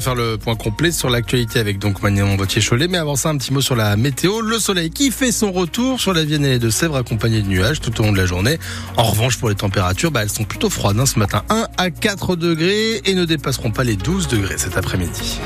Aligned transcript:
faire 0.00 0.14
le 0.14 0.36
point 0.38 0.56
complet 0.56 0.92
sur 0.92 1.10
l'actualité 1.10 1.58
avec 1.58 1.78
donc 1.78 2.02
Manon 2.02 2.36
Vautier-Cholet. 2.36 2.88
Mais 2.88 2.98
avant 2.98 3.16
ça, 3.16 3.30
un 3.30 3.36
petit 3.36 3.52
mot 3.52 3.60
sur 3.60 3.76
la 3.76 3.96
météo. 3.96 4.40
Le 4.40 4.58
soleil 4.58 4.90
qui 4.90 5.10
fait 5.10 5.32
son 5.32 5.52
retour 5.52 6.00
sur 6.00 6.12
la 6.12 6.24
Vienne 6.24 6.44
et 6.44 6.50
les 6.50 6.58
Deux-Sèvres 6.58 6.96
accompagné 6.96 7.42
de 7.42 7.48
nuages 7.48 7.80
tout 7.80 8.00
au 8.00 8.04
long 8.04 8.12
de 8.12 8.16
la 8.16 8.26
journée. 8.26 8.58
En 8.96 9.04
revanche, 9.04 9.38
pour 9.38 9.48
les 9.48 9.54
températures, 9.54 10.10
bah, 10.10 10.22
elles 10.22 10.30
sont 10.30 10.44
plutôt 10.44 10.70
froides 10.70 10.98
hein, 10.98 11.06
ce 11.06 11.18
matin. 11.18 11.42
1 11.48 11.66
à 11.76 11.90
4 11.90 12.36
degrés 12.36 13.00
et 13.04 13.14
ne 13.14 13.24
dépasseront 13.24 13.70
pas 13.70 13.84
les 13.84 13.96
12 13.96 14.28
degrés 14.28 14.58
cet 14.58 14.76
après-midi. 14.76 15.40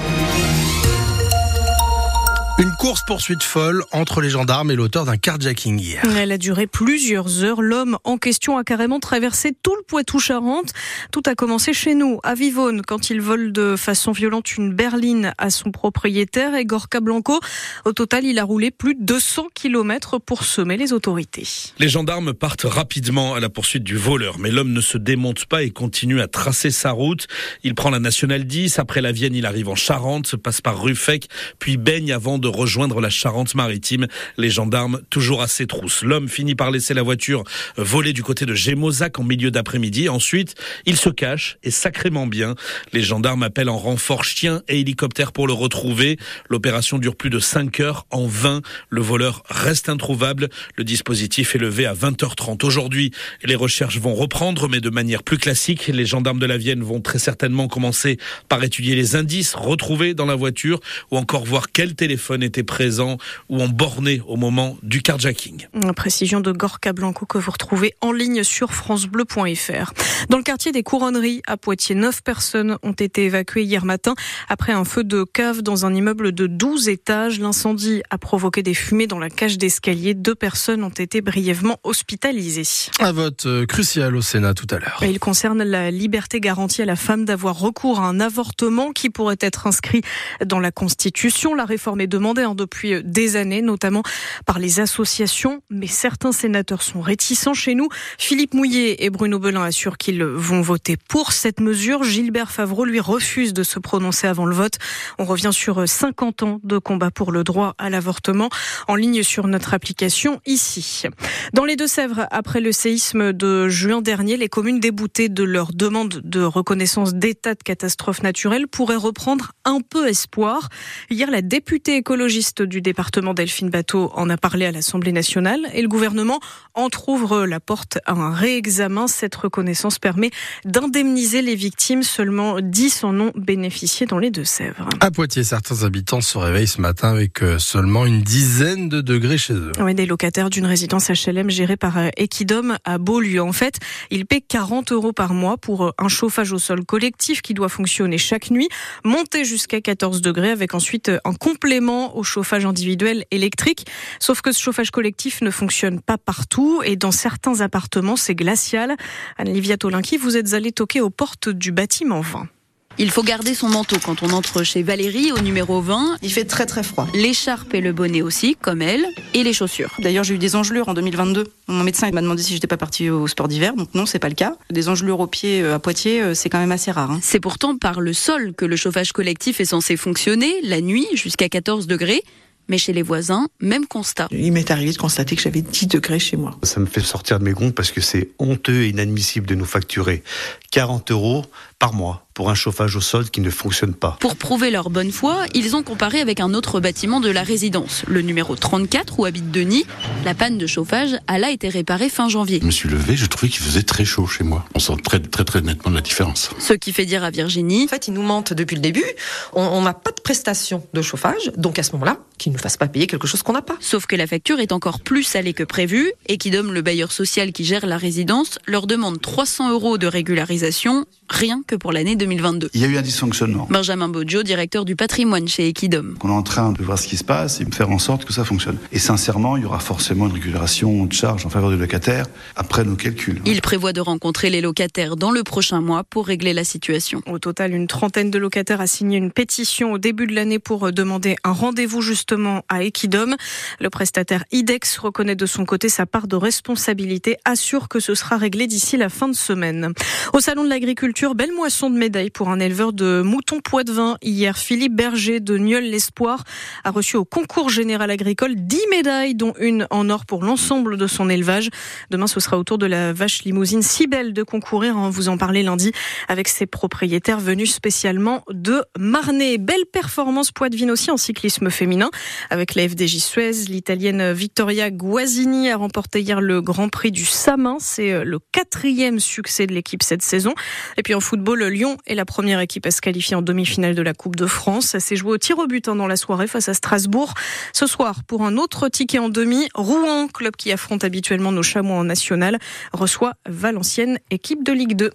Une 2.57 2.71
course-poursuite 2.71 3.43
folle 3.43 3.83
entre 3.91 4.21
les 4.21 4.31
gendarmes 4.31 4.71
et 4.71 4.77
l'auteur 4.77 5.05
d'un 5.05 5.17
carjacking 5.17 5.77
hier. 5.77 6.05
Elle 6.17 6.31
a 6.31 6.39
duré 6.39 6.69
plusieurs 6.69 7.43
heures. 7.43 7.61
L'homme 7.61 7.99
en 8.05 8.17
question 8.17 8.57
a 8.57 8.63
carrément 8.63 9.01
traversé 9.01 9.57
tout 9.61 9.75
le 9.75 9.83
Poitou-Charentes. 9.83 10.73
Tout 11.11 11.25
a 11.27 11.35
commencé 11.35 11.73
chez 11.73 11.97
nous, 11.97 12.21
à 12.23 12.37
Vivonne, 12.37 12.83
quand 12.83 13.11
il 13.11 13.21
vole 13.21 13.51
de 13.51 13.75
façon 13.75 14.13
violente 14.13 14.57
une 14.57 14.73
berline 14.73 15.35
à 15.37 15.51
son 15.51 15.73
propriétaire, 15.73 16.53
Gorka 16.65 17.01
Blanco. 17.01 17.41
Au 17.87 17.93
total, 17.93 18.25
il 18.25 18.39
a 18.39 18.45
roulé 18.45 18.71
plus 18.71 18.95
de 18.95 19.03
200 19.03 19.49
km 19.53 20.21
pour 20.21 20.45
semer 20.45 20.77
les 20.77 20.93
autorités. 20.93 21.49
Les 21.81 21.89
gendarmes 21.89 22.35
partent 22.35 22.67
rapidement 22.67 23.35
à 23.35 23.41
la 23.41 23.49
poursuite 23.49 23.83
du 23.83 23.97
voleur, 23.97 24.39
mais 24.39 24.53
l'homme 24.53 24.73
ne 24.73 24.81
se 24.81 24.97
démonte 24.97 25.47
pas 25.47 25.65
et 25.65 25.71
continue 25.71 26.21
à 26.21 26.29
tracer 26.29 26.71
sa 26.71 26.93
route. 26.93 27.27
Il 27.65 27.75
prend 27.75 27.91
la 27.91 27.99
nationale 27.99 28.45
10, 28.45 28.79
après 28.79 29.01
la 29.01 29.11
Vienne, 29.11 29.35
il 29.35 29.45
arrive 29.45 29.69
en 29.69 29.75
Charente, 29.75 30.37
passe 30.37 30.61
par 30.61 30.81
Ruffec, 30.81 31.27
puis 31.59 31.79
baigne 31.79 32.13
avant 32.13 32.39
de 32.39 32.44
rejoindre 32.49 33.01
la 33.01 33.11
Charente-Maritime. 33.11 34.07
Les 34.37 34.51
gendarmes 34.51 35.01
toujours 35.11 35.43
à 35.43 35.49
ses 35.49 35.67
trousses. 35.67 36.03
L'homme 36.03 36.29
finit 36.29 36.55
par 36.55 36.71
laisser 36.71 36.95
la 36.95 37.03
voiture 37.03 37.45
voler 37.77 38.13
du 38.13 38.23
côté 38.23 38.47
de 38.47 38.55
Gémozac 38.55 39.19
en 39.19 39.25
milieu 39.25 39.51
d'après-midi. 39.51 40.09
Ensuite, 40.09 40.55
il 40.87 40.97
se 40.97 41.09
cache 41.09 41.59
et 41.63 41.71
sacrément 41.71 42.27
bien. 42.27 42.55
Les 42.93 43.03
gendarmes 43.03 43.43
appellent 43.43 43.69
en 43.69 43.79
renfort 43.79 44.25
chien 44.25 44.63
et 44.69 44.81
hélicoptère 44.81 45.33
pour 45.33 45.47
le 45.47 45.53
retrouver. 45.53 46.19
L'opération 46.49 46.99
dure 46.99 47.17
plus 47.17 47.31
de 47.31 47.39
5 47.39 47.81
heures. 47.81 48.07
En 48.11 48.27
vain, 48.27 48.63
le 48.89 49.01
voleur 49.01 49.43
reste 49.49 49.89
introuvable. 49.89 50.49
Le 50.77 50.85
dispositif 50.85 51.55
est 51.55 51.59
levé 51.59 51.87
à 51.87 51.95
20h30. 51.95 52.65
Aujourd'hui, 52.65 53.11
les 53.43 53.55
recherches 53.55 53.99
vont 53.99 54.15
reprendre, 54.15 54.69
mais 54.69 54.81
de 54.81 54.91
manière 54.91 55.23
plus 55.23 55.39
classique. 55.39 55.87
Les 55.87 56.07
gendarmes 56.07 56.39
de 56.39 56.47
la 56.47 56.57
Vienne 56.57 56.83
vont 56.83 57.01
très 57.01 57.19
certainement 57.19 57.69
commencer 57.69 58.19
par 58.49 58.63
étudier 58.65 58.95
les 58.95 59.17
indices 59.17 59.55
retrouvés 59.55 60.15
dans 60.15 60.27
la 60.27 60.35
voiture 60.35 60.81
ou 61.11 61.17
encore 61.17 61.45
voir 61.45 61.73
quel 61.73 61.95
téléphone 61.95 62.34
était 62.43 62.63
présent 62.63 63.19
ou 63.49 63.63
en 63.63 63.69
borné 63.69 64.21
au 64.27 64.37
moment 64.37 64.77
du 64.83 65.03
carjacking. 65.03 65.67
précision 65.95 66.41
de 66.41 66.53
Gorka 66.53 66.93
Blanco 66.93 67.27
que 67.27 67.39
vous 67.39 67.51
retrouvez 67.51 67.95
en 68.01 68.13
ligne 68.13 68.43
sur 68.43 68.73
francebleu.fr. 68.73 69.93
Dans 70.29 70.37
le 70.37 70.43
quartier 70.43 70.73
des 70.73 70.83
Couronneries 70.83 71.43
à 71.47 71.57
Poitiers, 71.57 71.95
neuf 71.95 72.23
personnes 72.23 72.77
ont 72.83 72.93
été 72.93 73.25
évacuées 73.25 73.65
hier 73.65 73.85
matin 73.85 74.15
après 74.49 74.73
un 74.73 74.85
feu 74.85 75.05
de 75.05 75.25
cave 75.25 75.63
dans 75.63 75.87
un 75.87 75.95
immeuble 75.95 76.33
de 76.33 76.47
12 76.47 76.89
étages. 76.89 77.41
L'incendie 77.41 78.03
a 78.11 78.19
provoqué 78.19 78.63
des 78.63 78.75
fumées 78.75 79.07
dans 79.07 79.19
la 79.19 79.31
cage 79.31 79.59
d'escalier. 79.59 80.15
Deux 80.15 80.35
personnes 80.35 80.85
ont 80.85 80.89
été 80.89 81.21
brièvement 81.21 81.79
hospitalisées. 81.85 82.91
Un 83.01 83.13
vote 83.13 83.47
euh, 83.47 83.67
crucial 83.67 84.17
au 84.17 84.23
Sénat 84.23 84.55
tout 84.55 84.67
à 84.71 84.79
l'heure. 84.79 85.01
Il 85.03 85.19
concerne 85.19 85.63
la 85.63 85.91
liberté 85.91 86.41
garantie 86.41 86.83
à 86.83 86.85
la 86.85 86.97
femme 86.97 87.25
d'avoir 87.25 87.59
recours 87.59 88.01
à 88.01 88.07
un 88.09 88.21
avortement 88.21 88.93
qui 88.93 89.11
pourrait 89.11 89.37
être 89.41 89.67
inscrit 89.67 90.03
dans 90.45 90.61
la 90.61 90.71
Constitution. 90.71 91.55
La 91.55 91.65
réforme 91.65 92.01
est 92.01 92.07
demandée 92.07 92.24
Hein, 92.25 92.55
depuis 92.55 93.03
des 93.05 93.37
années, 93.37 93.61
notamment 93.61 94.03
par 94.47 94.59
les 94.59 94.81
associations, 94.81 95.61
mais 95.69 95.87
certains 95.87 96.33
sénateurs 96.33 96.83
sont 96.83 97.03
réticents 97.03 97.53
chez 97.53 97.75
nous. 97.75 97.89
Philippe 98.19 98.55
Mouillet 98.55 99.05
et 99.05 99.11
Bruno 99.11 99.39
Belin 99.39 99.63
assurent 99.63 99.99
qu'ils 99.99 100.25
vont 100.25 100.63
voter 100.63 100.97
pour 100.97 101.33
cette 101.33 101.61
mesure. 101.61 102.03
Gilbert 102.03 102.51
Favreau, 102.51 102.87
lui, 102.87 102.99
refuse 102.99 103.53
de 103.53 103.63
se 103.63 103.79
prononcer 103.79 104.27
avant 104.27 104.47
le 104.47 104.55
vote. 104.55 104.79
On 105.19 105.27
revient 105.27 105.51
sur 105.53 105.87
50 105.87 106.43
ans 106.43 106.61
de 106.65 106.79
combat 106.79 107.11
pour 107.11 107.31
le 107.31 107.45
droit 107.45 107.75
à 107.77 107.91
l'avortement 107.91 108.49
en 108.89 108.95
ligne 108.95 109.23
sur 109.23 109.47
notre 109.47 109.75
application 109.75 110.41
ici. 110.47 111.05
Dans 111.53 111.67
les 111.67 111.77
Deux-Sèvres, 111.77 112.27
après 112.31 112.63
le 112.63 112.73
séisme 112.73 113.35
de 113.35 113.69
juin 113.69 114.01
dernier, 114.01 114.39
les 114.39 114.49
communes 114.49 114.81
déboutées 114.81 115.29
de 115.29 115.45
leur 115.45 115.75
demande 115.75 116.23
de 116.25 116.41
reconnaissance 116.43 117.15
d'état 117.15 117.55
de 117.55 117.63
catastrophe 117.63 118.23
naturelle 118.23 118.67
pourraient 118.67 118.97
reprendre 118.97 119.53
un 119.67 119.81
peu 119.83 120.09
espoir. 120.09 120.71
Hier, 121.11 121.31
la 121.31 121.43
députée 121.43 121.97
écologique 121.97 122.14
écologiste 122.15 122.63
du 122.63 122.81
département 122.81 123.35
Delphine 123.35 123.71
Bateau 123.71 124.13
en 124.15 124.31
a 124.31 124.37
parlé 124.37 124.67
à 124.67 124.71
l'Assemblée 124.71 125.11
nationale 125.11 125.59
et 125.73 125.83
le 125.83 125.89
gouvernement 125.89 126.39
entrouvre 126.75 127.45
la 127.45 127.59
porte 127.59 127.99
à 128.07 128.13
un 128.13 128.33
réexamen. 128.33 129.09
Cette 129.09 129.35
reconnaissance 129.35 129.99
permet 129.99 130.31
d'indemniser 130.65 131.43
les 131.43 131.57
victimes. 131.57 132.05
Seulement 132.05 132.61
10 132.61 133.03
en 133.03 133.19
ont 133.19 133.33
bénéficié 133.35 134.07
dans 134.07 134.21
les 134.21 134.31
Deux-Sèvres. 134.31 134.89
À 135.01 135.11
Poitiers, 135.11 135.43
certains 135.43 135.83
habitants 135.83 136.21
se 136.21 136.39
réveillent 136.39 136.69
ce 136.69 136.81
matin 136.81 137.11
avec 137.11 137.43
euh, 137.43 137.59
seulement 137.59 138.07
une 138.07 138.23
dizaine 138.23 138.89
de 138.89 139.01
degrés 139.01 139.37
chez 139.37 139.55
eux. 139.55 139.73
Oui, 139.81 139.97
des 139.97 140.07
locataires 140.07 140.51
d'une 140.51 140.67
résidence 140.67 141.11
HLM 141.11 141.51
gérée 141.51 141.77
par 141.77 141.99
euh, 141.99 142.11
Equidom 142.17 142.77
à 142.85 142.99
Beaulieu. 142.99 143.43
En 143.43 143.53
fait, 143.53 143.81
ils 144.13 144.25
paient 144.25 144.41
40 144.41 144.93
euros 144.93 145.13
par 145.13 145.35
mois 145.35 145.57
pour 145.57 145.87
euh, 145.87 145.91
un 145.99 146.09
chauffage 146.09 146.53
au 146.53 146.61
sol 146.61 146.85
collectif 146.85 147.43
qui 147.43 147.55
doit 147.55 147.69
fonctionner 147.69 148.19
chaque 148.19 148.53
nuit, 148.53 148.69
monter 149.03 149.45
jusqu'à 149.45 149.81
14 149.81 150.21
degrés 150.21 150.53
avec 150.53 150.75
ensuite 150.75 151.11
un 151.25 151.35
complément 151.35 152.04
au 152.13 152.23
chauffage 152.23 152.65
individuel 152.65 153.25
électrique. 153.31 153.87
Sauf 154.19 154.41
que 154.41 154.53
ce 154.53 154.61
chauffage 154.61 154.91
collectif 154.91 155.41
ne 155.41 155.51
fonctionne 155.51 156.01
pas 156.01 156.19
partout 156.19 156.83
et 156.85 156.97
dans 156.97 157.13
certains 157.13 157.61
appartements, 157.61 158.17
c'est 158.17 158.35
glacial. 158.35 158.97
Anne-Livia 159.39 159.77
Tolinki, 159.77 160.17
vous 160.17 160.37
êtes 160.37 160.55
allée 160.55 160.73
toquer 160.73 161.01
aux 161.01 161.11
portes 161.11 161.49
du 161.49 161.73
bâtiment 161.73 162.21
20. 162.21 162.49
Il 162.97 163.11
faut 163.11 163.25
garder 163.25 163.55
son 163.55 163.69
manteau 163.69 163.97
quand 164.01 164.23
on 164.23 164.31
entre 164.31 164.63
chez 164.63 164.85
Valérie 164.85 165.33
au 165.33 165.41
numéro 165.41 165.81
20. 165.81 166.19
Il 166.23 166.33
fait 166.33 166.45
très 166.45 166.65
très 166.65 166.85
froid. 166.85 167.09
L'écharpe 167.13 167.75
et 167.75 167.81
le 167.81 167.93
bonnet 167.93 168.23
aussi, 168.23 168.57
comme 168.61 168.83
elle, 168.83 169.05
et 169.35 169.43
les 169.43 169.53
chaussures. 169.53 169.91
D'ailleurs, 169.99 170.23
j'ai 170.23 170.35
eu 170.35 170.39
des 170.39 170.55
engelures 170.55 170.89
en 170.89 170.95
2022. 170.95 171.53
Mon 171.67 171.83
médecin 171.83 172.09
m'a 172.13 172.23
demandé 172.23 172.41
si 172.41 172.53
j'étais 172.53 172.69
pas 172.69 172.77
partie 172.77 173.11
au 173.11 173.27
sport 173.27 173.49
d'hiver, 173.49 173.75
donc 173.75 173.89
non, 173.95 174.07
c'est 174.07 174.21
pas 174.21 174.29
le 174.29 174.37
cas. 174.37 174.55
Des 174.71 174.89
engelures 174.89 175.19
aux 175.19 175.27
pieds 175.27 175.61
euh, 175.61 175.75
à 175.75 175.81
Poitiers, 175.81 176.23
euh, 176.23 176.35
c'est 176.35 176.49
quand 176.49 176.61
même 176.61 176.71
assez 176.71 176.93
rare. 176.93 177.11
Hein. 177.11 177.19
C'est 177.21 177.41
pourtant 177.41 177.77
par 177.77 178.01
le 178.01 178.13
sol 178.13 178.55
que 178.57 178.65
le 178.65 178.77
chauffage 178.77 179.11
collectif 179.11 179.61
est 179.61 179.65
censé 179.65 179.97
fonctionner, 179.97 180.55
la 180.63 180.81
nuit 180.81 181.09
jusqu'à 181.15 181.49
14 181.49 181.89
degrés. 181.89 182.23
Mais 182.69 182.79
chez 182.79 182.95
les 182.95 183.03
voisins, 183.03 183.49
même 183.61 183.87
constat. 183.87 184.29
Il 184.31 184.53
m'est 184.53 184.71
arrivé 184.71 184.93
de 184.93 184.97
constater 184.97 185.37
que 185.37 185.43
j'avais 185.43 185.61
10 185.61 185.89
degrés 185.89 186.19
chez 186.19 186.39
moi. 186.39 186.57
Ça 186.63 186.81
me 186.81 186.87
fait 186.87 187.01
sortir 187.01 187.39
de 187.39 187.45
mes 187.45 187.53
gonds 187.53 187.73
parce 187.73 187.91
que 187.91 188.01
c'est 188.01 188.31
honteux 188.39 188.85
et 188.85 188.89
inadmissible 188.89 189.47
de 189.47 189.55
nous 189.55 189.67
facturer 189.67 190.23
40 190.71 191.11
euros 191.11 191.45
par 191.79 191.93
mois 191.93 192.24
pour 192.35 192.51
un 192.51 192.55
chauffage 192.55 192.97
au 192.97 193.01
sol 193.01 193.31
qui 193.31 193.41
ne 193.41 193.49
fonctionne 193.49 193.95
pas. 193.95 194.17
Pour 194.21 194.35
prouver 194.35 194.71
leur 194.71 194.91
bonne 194.91 195.13
foi, 195.13 195.45
ils 195.55 195.77
ont 195.77 195.85
comparé 195.85 196.21
avec 196.21 196.41
un 196.41 196.53
autre 196.53 196.81
bâtiment 196.81 197.21
de 197.21 197.31
la 197.31 197.45
résidence, 197.45 198.03
le 198.09 198.23
numéro 198.23 198.57
34 198.57 199.21
où 199.21 199.25
habite 199.25 199.53
Denis. 199.53 199.87
La 200.25 200.35
panne 200.35 200.59
de 200.59 200.67
chauffage 200.67 201.17
a 201.29 201.39
là 201.39 201.51
été 201.51 201.69
réparée 201.69 202.09
fin 202.09 202.29
janvier. 202.29 202.59
Je 202.61 202.67
me 202.67 202.73
suis 202.73 202.89
levé, 202.89 203.17
je 203.17 203.27
trouvais 203.27 203.49
qu'il 203.49 203.63
faisait 203.63 203.85
très 203.85 204.05
chaud 204.05 204.27
chez 204.27 204.43
moi. 204.43 204.65
On 204.75 204.81
sent 204.81 204.97
très 205.05 205.21
très 205.21 205.45
très 205.45 205.61
nettement 205.61 205.93
la 205.93 206.01
différence. 206.01 206.51
Ce 206.59 206.73
qui 206.73 206.93
fait 206.93 207.07
dire 207.07 207.23
à 207.23 207.31
Virginie... 207.31 207.85
En 207.85 207.89
fait, 207.89 208.09
ils 208.09 208.15
nous 208.15 208.23
mentent 208.23 208.53
depuis 208.53 208.75
le 208.75 208.83
début. 208.83 209.05
On 209.53 209.81
n'a 209.83 209.95
pas 209.95 210.11
de 210.11 210.21
prestation 210.21 210.85
de 210.93 211.03
chauffage, 211.03 211.53
donc 211.57 211.79
à 211.79 211.85
ce 211.85 211.93
moment-là, 211.93 212.19
qu'ils 212.39 212.51
ne 212.51 212.57
nous 212.57 212.63
fassent 212.63 212.77
pas 212.77 212.89
payer 212.89 213.07
quelque 213.07 213.29
chose 213.29 213.43
qu'on 213.43 213.53
n'a 213.53 213.63
pas. 213.63 213.77
Sauf 213.79 214.07
que 214.07 214.17
la 214.17 214.27
facture 214.27 214.59
est 214.59 214.73
encore 214.73 215.01
plus 215.01 215.23
salée 215.23 215.55
que 215.55 215.63
prévu 215.63 216.13
et 216.27 216.37
qui 216.37 216.51
donne 216.51 216.73
le 216.73 216.83
bailleur 216.83 217.13
social 217.13 217.53
qui 217.53 217.65
gère 217.65 217.87
la 217.87 217.97
résidence, 217.97 218.59
leur 218.67 218.89
demande 218.89 219.21
300 219.21 219.71
euros 219.71 219.99
de 219.99 220.09
régularisation, 220.09 221.05
rien 221.29 221.63
que 221.67 221.77
pour 221.77 221.93
l'année 221.93 222.17
2022. 222.25 222.71
Il 222.73 222.81
y 222.81 222.85
a 222.85 222.89
eu 222.89 222.97
un 222.97 223.03
dysfonctionnement. 223.03 223.67
Benjamin 223.71 224.09
Boggio, 224.09 224.43
directeur 224.43 224.87
du 224.87 224.97
patrimoine 224.97 225.47
chez 225.47 225.69
Equidom. 225.69 226.15
On 226.23 226.29
est 226.29 226.33
en 226.33 226.43
train 226.43 226.73
de 226.73 226.83
voir 226.83 226.99
ce 226.99 227.07
qui 227.07 227.19
se 227.19 227.25
passe 227.25 227.61
et 227.61 227.65
de 227.65 227.75
faire 227.75 227.91
en 227.91 227.99
sorte 227.99 228.25
que 228.25 228.33
ça 228.33 228.45
fonctionne. 228.45 228.79
Et 228.93 228.99
sincèrement, 228.99 229.57
il 229.59 229.65
y 229.65 229.67
aura 229.67 229.79
forcément 229.79 230.27
une 230.27 230.33
régulation 230.33 231.05
de 231.05 231.13
charges 231.13 231.45
en 231.45 231.51
faveur 231.51 231.71
du 231.71 231.77
locataire 231.77 232.25
après 232.57 232.85
nos 232.85 232.97
calculs. 232.97 233.43
Il 233.45 233.61
prévoit 233.61 233.93
de 233.93 234.01
rencontrer 234.01 234.49
les 234.49 234.63
locataires 234.63 235.17
dans 235.17 235.31
le 235.31 235.43
prochain 235.43 235.83
mois 235.83 236.03
pour 236.05 236.27
régler 236.27 236.55
la 236.55 236.65
situation. 236.65 237.21
Au 237.27 237.39
total, 237.39 237.75
une 237.75 237.87
trentaine 237.87 238.31
de 238.31 238.39
locataires 238.39 238.81
a 238.81 238.87
signé 238.87 239.19
une 239.19 239.31
pétition 239.31 239.93
au 239.93 239.99
début 239.99 240.27
de 240.27 240.35
l'année 240.35 240.59
pour 240.59 240.93
demander 240.93 241.37
un 241.45 241.53
rendez-vous 241.53 242.01
justement 242.01 242.63
à 242.71 242.83
Equidom. 242.83 243.37
Le 243.81 243.91
prestataire 243.91 244.45
IDEX 244.51 244.97
reconnaît 244.99 245.37
de 245.37 245.47
son 245.47 245.67
côté 245.67 245.89
sa 245.91 246.07
part 246.07 246.27
de 246.27 246.37
responsabilité, 246.37 247.37
assure 247.45 247.89
que 247.89 248.01
ce 248.01 248.15
sera 248.15 248.37
réglé 248.37 248.67
d'ici 248.67 248.97
la 248.97 249.09
fin 249.09 249.29
de 249.29 249.35
semaine. 249.35 249.93
Au 250.33 250.41
salon 250.41 250.65
de 250.65 250.69
l'agriculture, 250.69 251.35
belle 251.35 251.53
moisson 251.53 251.91
de 251.91 251.99
pour 252.33 252.49
un 252.49 252.61
éleveur 252.61 252.93
de 252.93 253.23
moutons 253.23 253.61
vin 253.89 254.17
hier. 254.23 254.57
Philippe 254.57 254.95
Berger 254.95 255.41
de 255.41 255.59
Nieul 255.59 255.83
l'Espoir 255.83 256.45
a 256.85 256.91
reçu 256.91 257.17
au 257.17 257.25
concours 257.25 257.71
général 257.71 258.11
agricole 258.11 258.55
10 258.55 258.79
médailles, 258.91 259.35
dont 259.35 259.53
une 259.59 259.89
en 259.91 260.09
or 260.11 260.25
pour 260.25 260.45
l'ensemble 260.45 260.97
de 260.97 261.07
son 261.09 261.29
élevage. 261.29 261.71
Demain, 262.11 262.29
ce 262.29 262.39
sera 262.39 262.57
au 262.57 262.63
tour 262.63 262.79
de 262.79 262.87
la 262.87 263.13
vache 263.13 263.43
limousine 263.43 263.83
si 263.83 264.07
belle 264.07 264.33
de 264.33 264.45
concourir. 264.45 264.95
On 264.97 265.07
hein, 265.07 265.11
vous 265.11 265.29
en 265.29 265.37
parlait 265.37 265.65
lundi 265.65 265.91
avec 266.29 266.47
ses 266.47 266.67
propriétaires 266.67 267.41
venus 267.41 267.75
spécialement 267.75 268.45
de 268.49 268.85
Marnay. 268.97 269.59
Belle 269.59 269.87
performance 269.93 270.53
Poitvin 270.53 270.91
aussi 270.91 271.11
en 271.11 271.17
cyclisme 271.17 271.71
féminin 271.71 272.11
avec 272.51 272.77
la 272.77 272.89
FDJ 272.89 273.19
Suez. 273.19 273.65
L'italienne 273.69 274.33
Vittoria 274.33 274.91
Guasini 274.91 275.69
a 275.71 275.77
remporté 275.77 276.21
hier 276.21 276.41
le 276.41 276.63
Grand 276.63 276.89
Prix 276.89 277.11
du 277.11 277.25
Samin. 277.25 277.79
C'est 277.81 278.13
euh, 278.13 278.23
le 278.25 278.39
quatrième 278.53 279.19
succès 279.19 279.67
de 279.67 279.73
l'équipe 279.73 280.03
cette 280.03 280.23
saison. 280.23 280.55
Et 280.97 281.03
puis 281.03 281.15
en 281.15 281.21
football, 281.21 281.65
Lyon 281.65 281.97
est 282.07 282.15
la 282.15 282.25
première 282.25 282.61
équipe 282.61 282.87
à 282.87 282.91
se 282.91 283.01
qualifier 283.01 283.37
en 283.37 283.43
demi-finale 283.43 283.95
de 283.95 284.03
la 284.03 284.15
Coupe 284.15 284.37
de 284.37 284.47
France. 284.47 284.97
S'est 284.99 285.17
joué 285.17 285.33
au 285.33 285.39
tir 285.39 285.59
au 285.59 285.67
but 285.67 285.89
hein, 285.89 285.97
dans 285.97 286.07
la 286.07 286.17
soirée 286.17 286.47
face 286.47 286.69
à 286.69 286.75
Strasbourg. 286.75 287.35
Ce 287.73 287.87
soir, 287.87 288.25
pour 288.25 288.45
un 288.45 288.57
autre 288.57 288.89
ticket 288.89 289.19
en 289.19 289.29
demi, 289.29 289.69
Rouen, 289.75 290.29
club 290.29 290.57
qui 290.57 290.73
affronte 290.73 291.05
habituellement 291.05 291.53
nos 291.53 291.63
chamois 291.63 291.97
en 291.97 292.05
national, 292.05 292.59
reçoit 292.93 293.35
Valenciennes, 293.47 294.19
équipe 294.31 294.65
de 294.65 294.73
Ligue 294.73 294.97
2. 294.97 295.11